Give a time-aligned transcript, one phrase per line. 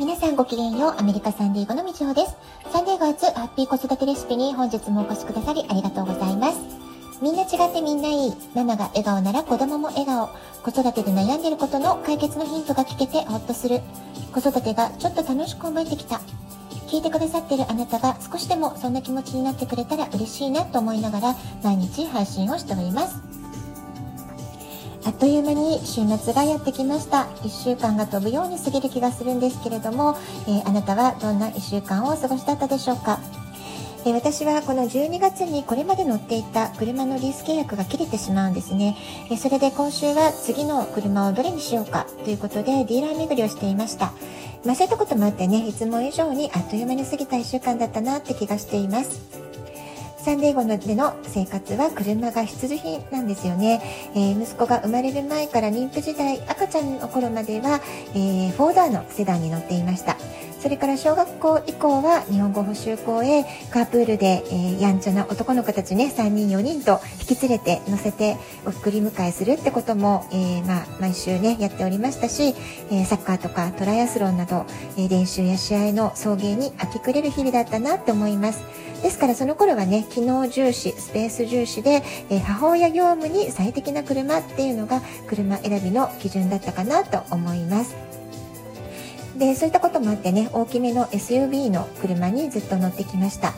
[0.00, 0.94] 皆さんごきげんよう。
[0.96, 2.34] アメリカサンディーゴのみちほです。
[2.72, 6.58] サンディーゴ初ハッピー子育てレシピに本日もお越しくださりありがとうございます。
[7.20, 8.32] みんな違ってみんないい。
[8.54, 10.30] ママが笑顔なら子供も笑顔。
[10.62, 13.82] 子育てで悩んでることの解決のヒントが聞けてほっとする。
[14.32, 16.22] 子育てがちょっと楽しく思えてきた。
[16.88, 23.39] 聞いてくださってるあなたが少しでもそんな気持ちになってくれたら嬉しいなと思いながら毎日配信をしております。
[25.10, 27.24] あっという間に週末がやってきました。
[27.42, 33.18] 1週間が飛ぶように過ぎる気がするんですけれども、えー、あなたはどんな1週間をお過ごしだったでしょうか、
[34.06, 38.96] えー、私はこの12月にこれまで乗っていた車のリース契約が切れてしまうんですね、
[39.32, 42.06] えー、それで今週は次の車をどれにしようか？
[42.22, 44.12] ということでディーラー巡りをしていました。
[44.64, 49.49] まあ、そういったこともあってねいつも以上にあっという間に過ぎた1週間だったなって気がしています。
[50.22, 53.80] サンデーゴでの生活は車が必需品なんですよね、
[54.14, 57.80] えー、息子が生まれる前から妊婦時代赤ちゃんの頃までは、
[58.14, 60.16] えー、フォーダーのセダンに乗っていました。
[60.60, 72.54] それから小学校以降は日本語補習校へカープールで、えー、やんちゃな男の子たちね3人4人と引き連れて乗せて送り迎えするってことも、えー、まあ、毎週ねやっておりましたし、
[72.90, 74.66] えー、サッカーとかトライアスロンなど、
[74.98, 78.62] え練習や試合の送迎に明け暮れる日々だったなって思います。
[79.02, 88.09] ですからその頃はね機能重視スペース重視で、え母親業務に最適な車っていうのが車選びの基準だったかなと思います。
[89.40, 93.54] でそういったこともあってね大きめの SUV の車にずっと乗ってきました。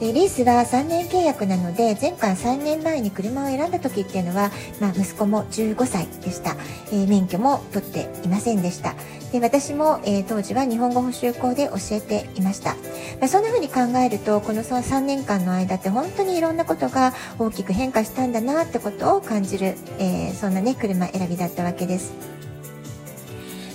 [0.00, 6.54] でリースは3年契約なので前回3年前に車を選んだ時っていうのは、まあ、息子も15歳でした、
[6.92, 8.94] えー、免許も取っていませんでした。
[9.32, 12.76] で私も、えー、当時は日本語補習校で教えていました、
[13.20, 22.37] まあ、そんな風に考えるとこの3年間の間って本当にいろんなことが大きく変化したんだなってことを感じる、えー、そんなね車選びだったわけです。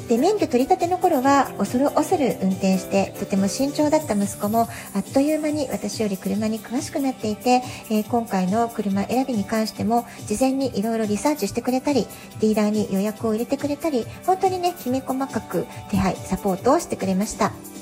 [0.08, 12.06] で免許取り立ての頃は恐る恐る運転してとても慎重だった息子もあっという間に私より車に詳しくなっていて、えー、今回の車選びに関しても事前にいろいろリサーチしてくれたり
[12.40, 17.73] ディーラーに予約を入れてくれたり本当にねきめ細かく手配サポートをしてくれました。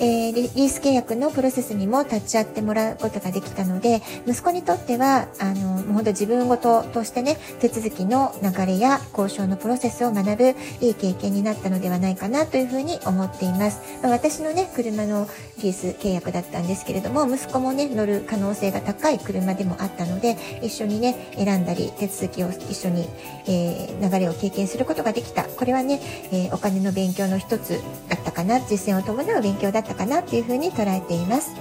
[0.00, 15.28] えー、リース契約のプロセスにも立ち会ってもらうことができたので息子にとってはあのもう本当自分事ととしてね手続きの流れや交渉のプロセスを学ぶいい経験になったのではないかなというふうに思っています、まあ、私のね車の
[15.62, 23.08] リース契約だったんですけれども息子もね乗る可能性が高い車でもあったので一緒にね選んだり手続きを一緒に、
[23.46, 25.44] えー、流れを経験することができた。
[25.44, 26.00] これはね、
[26.32, 31.54] えー、お金の勉強の一つだったかな実践を伴う勉強だったかなっていうふうに捉えています。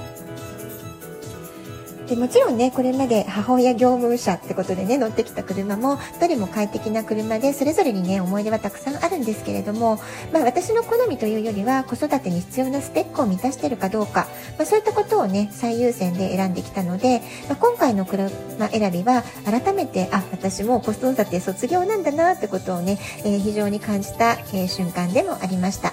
[2.07, 9.99] でもちろんねこれまで母親業務車ってことでね乗ってきた車もどれも快適な車でそれぞれにね思い出はたくさんあるんですけれども、
[10.31, 14.27] まあ、私の好みというよりは子育てに必要なスペックを満たしているかどうか、
[14.59, 18.29] まあ、そういったことをね最優先で選んできたので、まあ、今回の車
[18.69, 25.91] 選びは改めてあ私も子育て卒業なんだなってことをね、えー、非常に感じた、えー、瞬間でもありました。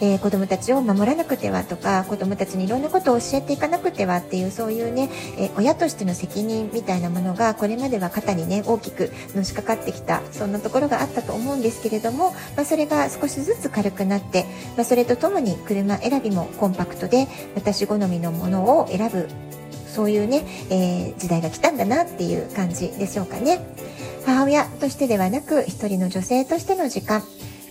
[0.00, 5.08] えー、子どもたちを守らなくてはとか子どもたちにいろんなことを教えていかなくてはっていうそういうね、
[5.38, 14.44] えー、親としての責任みたいなものがこれまでは肩にね大きくのしかかってきたそんなところがあったと思うんですけれども、まあ、それが少しずつ軽くなって、
[14.76, 19.28] まあ、それとともに車選びもコンパクトで私好みのものを選ぶ
[19.86, 23.60] そういうね、えー、時代が来たんだなっていう感じでしょうかね。
[24.26, 27.22] 母親としてではなく一人の女性としての時間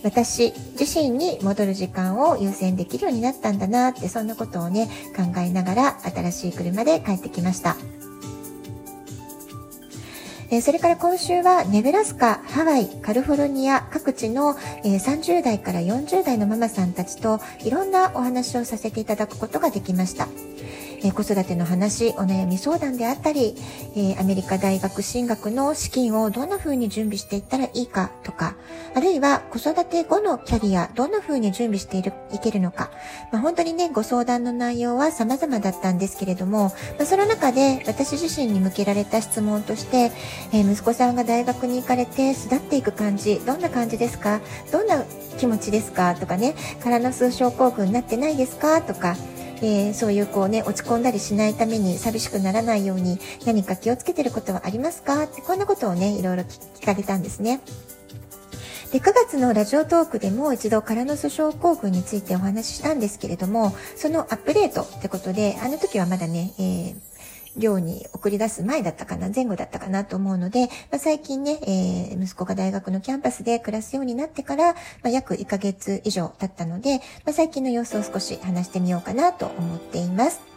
[0.06, 7.74] 私自身に戻る時間を優先できるようになったんだなってそんなことをね考えながら新しい車で帰ってきました。
[10.48, 20.28] えそれから今週はネブラスカ、ハワイ、カリフォルニア各地の、え30代から40代のママさんたちといろんなお話をさせていただくことができました。
[21.02, 23.54] え子育ての話お悩み相談であったり、
[23.96, 28.56] えアメリカ大学進学の資金をどんな風に準備していったらいいかとか
[28.94, 32.90] あるいは子育て後のキャリアどんな風に準備しているいけるのか、
[33.32, 40.12] まあ、本当にねご相談の内容は様々だったんですけれども、まあ、その中で私自身に向けられた質問として、
[40.52, 44.40] え、息子さんが大学に行かれて巣立っていく感じどんな感じですか？
[44.72, 45.04] どんな
[45.38, 46.14] 気持ちですか？
[46.14, 48.80] とかね空の数症候群になってないですか？
[48.82, 49.16] とか
[49.62, 55.22] えー、そういうこうね、落ち込んだりしないために寂しくならないように何か気をつけてることはありますか？
[55.24, 57.60] ってこんなことをね、いろいろ聞かれたんですね。
[58.92, 67.15] で9月のラジオトークでも一度カラノス症候群についてお話ししたんですけれどもそのアップデートってことであの時はまだね、えー
[67.56, 80.55] 寮に送り出す前だったかな、前後だったかなと思うので、まあ、最近ね、えー、息子が大学のキャンパスで暮らすようになってから、まあ、約1ヶ月以上経ったので、まあ、最近の様子を少し話してみようかなと思っています。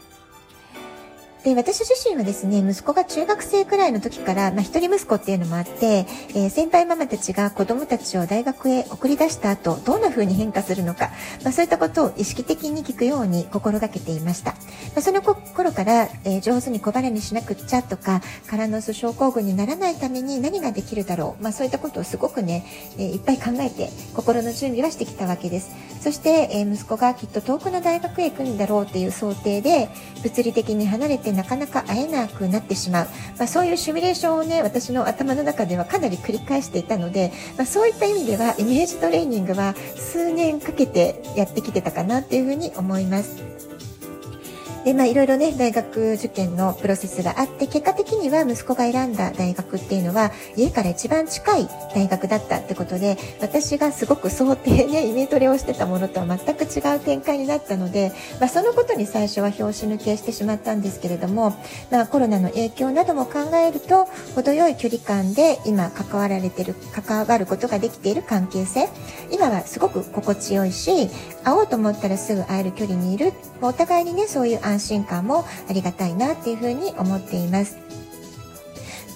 [1.44, 6.06] で、私自身はですね、息子が中学生くらいの時から、まあ、一人息子っていうのもあって、
[6.36, 11.12] えー、先輩ママたちが子供たちを大学へ送り出した後、どんな風に変化するのか、
[11.44, 14.52] まあ、そういったことを意識的に聞くように心がけていました。
[14.52, 14.58] ま
[14.98, 22.66] あ、その頃から、えー、上手に小腹にしなくっちゃとか、空の巣症候群にならないために何ができるだろう、まあ、そういったことをすごくね、
[22.98, 25.72] えー、いっぱい考えて、心の準備はしてきたわけです。
[26.02, 29.90] そして、え息子がきっと遠くの大学へ行くんだろうっていう想定で、
[30.24, 43.69] 物理的に離れてなかなか会えなくなってしまう、まあ、そういうシミュレーションをね私の頭の中ではかなり繰り返していたので、まあ、そういった意味ではイメージトレーニングは数年かけてやってきてたかなっていうふうに思います。
[44.86, 61.54] で、まあいろいろね、大学受験のプロセスがあって、結果的には息子が選んだ大学っていうのは、家から一番近い大学だったってことで、私がすごく想定ね、イメトレをしてたものとは全く違う展開になったので、まあそのことに最初は拍子抜けしてしまったんですけれども、
[61.92, 64.06] まあコロナの影響なども考えると、
[64.36, 68.88] 程よい距離感で今関わられてる、関わることができている関係性、
[69.32, 71.10] 今はすごく心地よいし、
[71.44, 77.90] 会おうと思ったらすぐ会える距離にいる、お互いにね、そういう安安心感もありがたいなっていうふうに思っています。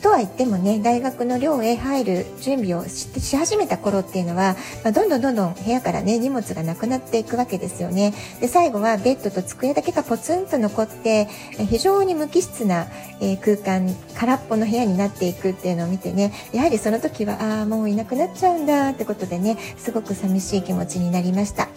[0.03, 8.13] とは言ってもね、大学の寮へ入る準備をし始めた頃っていうのは、まあ、どんどんどんどん部屋からね、荷物がなくなっていくわけですよね。
[8.41, 11.29] で、最後はベッドと机だけがポツンと残って、
[11.69, 12.87] 非常に無機質な、
[13.21, 21.69] え空間、空っぽの部屋になっていくっていうのを見てね、やはりその時は、ああ、もういなくなっちゃうんだってことでね、すごく寂しい気持ちになりました。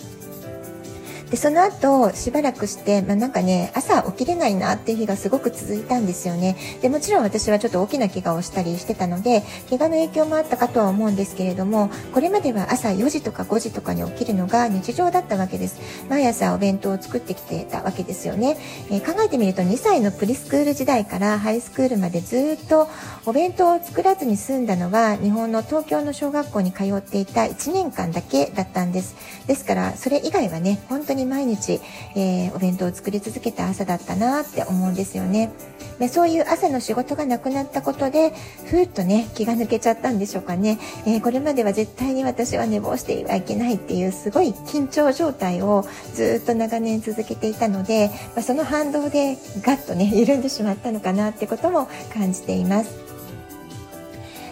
[1.31, 6.56] でその後しばらくして、まあ、なんかね朝起きれないなっていう日がすごく続いたんですよね。
[6.82, 15.81] でもちろん私はちょっと大きな怪我をしたりしてたので怪我の影響もあったかとは思うんですけれどもこれまでは朝4時とか5時とかに起きるのが日常だったわけです。
[16.08, 18.56] 毎朝お弁当を作ってきてたわけですよね、
[18.90, 22.88] えー、考えてみると2歳のプリスクール時代からハイスクールまでずっと
[23.25, 29.17] お弁当を作らずに済んだのは日本の東京の小学校に通っていた1年間だけだったんです。
[29.46, 31.81] ですからそれ以外はね本当にに毎日、
[32.15, 35.51] えー、お弁当を作り続けた朝だったなって思うんですよね。
[35.99, 38.35] でそういう朝の仕事がなくなったことで
[38.67, 53.06] ふーっとね気が抜けちゃったんでしょうかね、えー、これまでは絶対に私は寝坊してはいけないっていうすごい緊張状態をずっと長年続けていたので、まあ、その反動でガッとね緩んでしまったのかなってことも感じています。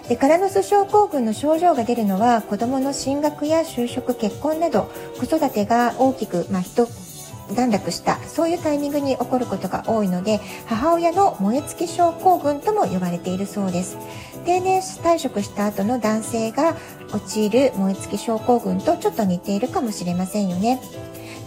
[0.08, 6.86] でカラノス症候群の症状が出るのは子どもの進学や就職結婚など子育てが大きく、まあ、一
[7.54, 13.96] 段落したそういうタイミングに起こることが多いので母親の燃え尽き症候群とも呼ばれているそうです。
[14.44, 16.76] 定年退職した後の男性が
[17.12, 20.80] 陥る燃え尽き症候群とちょっと似ているかもしれませんよね。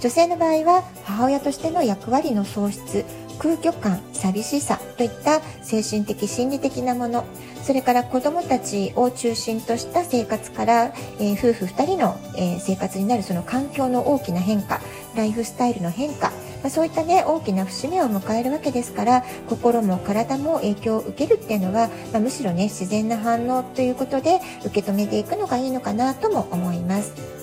[0.02, 3.06] 女性の場合は母親としての役割の喪失
[3.40, 7.26] 空虚感寂しさといった精神的心理的なもの
[7.64, 14.80] それから子どもたちを中心とした生活から、えー、夫婦2人の、えー、生活になるその環境の大きな変化
[15.16, 16.30] ライフスタイルの変化、
[16.62, 27.37] まあ、そういったね大きな節目を迎えるわけですから心も体も影響を受けるっていうのは、まあ、むしろね自然な反応ということで受け止めていくのがいいのかなとも思います。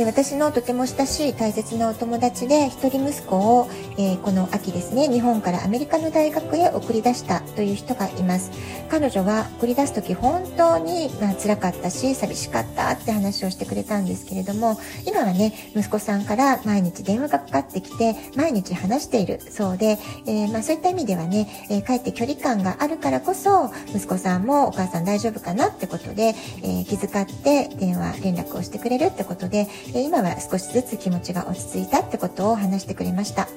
[0.00, 8.50] で私のとても親しい大切なお友達で一人息子を、えー、この秋ですね日本からアメリカの大学へ送り出したという人がいます。
[8.90, 33.48] 彼女は送り出す時本当に、まあ、辛かったし寂しかったって話をしてくれたんですけれども今はね息子さんから毎日電話がかかってきて毎日話しているそうで、えー、まあ、そういった意味ではね、えー、かえって距離感があるからこそ息子さんもお母さん大丈夫かなってことで、え気遣って電話連絡をしてくれるってことで今は少しずつ気持ちが落ち着いたってことを話してくれました。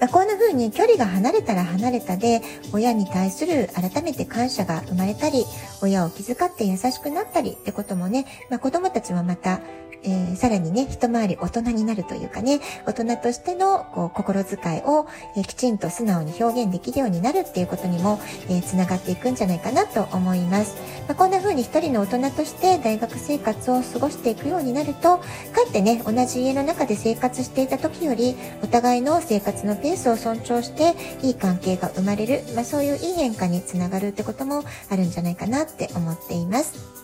[0.00, 2.42] まあ、こんな風に距離が離れたら離れたで
[2.72, 5.44] 親に対する改めて感謝が生まれたり
[5.80, 9.60] 親を気遣って優しくなったりってこともね、まあ、子供たちもまた
[10.04, 15.06] えー、さらにね、一回り大人になるというかね、大人としてのこう心遣いを、
[15.36, 20.76] えー、きちんと素直に表現できるようになるっていうことにも、えー、つながっていくんじゃないかなと思います。
[21.08, 25.22] まあ、こんな風に一人の大人として大学生活を過ごしていくようになると、か
[25.66, 30.94] えってね、同じ家の中で生活していた時より、お互いの生活のペースを尊重して、
[31.26, 37.01] いい関係が生まれる、まあ、そういういい変化につながるってこともあるんじゃないかなって思っています。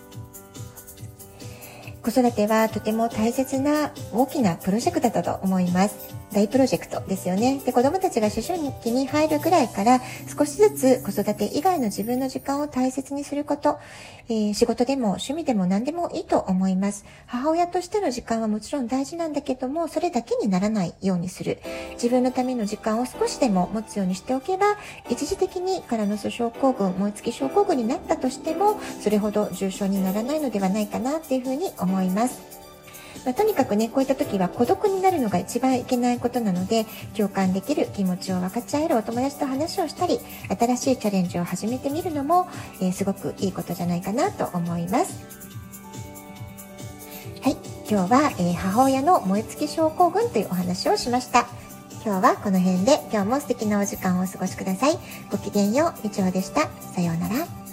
[2.10, 6.17] 子育てはとても大切な大きなプロジェクトだと思います。
[6.32, 7.60] 大プロジェクトですよね。
[7.64, 10.00] で、子供たちが思春期に入るぐらいから
[10.36, 13.78] 少しずつ子育て以外の自分の時間を大切にすること、
[14.28, 17.04] えー、仕事でも趣味でも何でもいいと思います。
[17.26, 21.58] 母親としての時間はもちろん大事なんだけども、それだけにならないようにする。
[21.94, 24.76] 自分のための時間を少しでも持つようにしておけば、
[25.08, 32.67] 一時的にカラノス症候群、燃え尽き症候群になったとしても、それほど重症にならないのではないかなっていうふうに思います。
[33.24, 36.86] まあ、とにかくね、こういった時は孤独になるのが一番いけないことなので、
[37.16, 42.48] 共感できる気持ちを分かち合えるお友達と話をしたり、新しいチャレンジを始めてみるのも、
[42.80, 45.24] えー、すごくいいことじゃないかなと思います。
[47.42, 47.56] はい、
[47.88, 51.46] 今日は、えー、母親の燃え尽き症候群というお話をしました。
[52.04, 54.98] 今日はこの辺で今日も素敵なお時間をお過ごしください。
[55.30, 56.68] ごきげんよう、みちおでした。
[56.94, 57.67] さようなら。